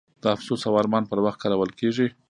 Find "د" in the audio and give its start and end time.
0.21-0.23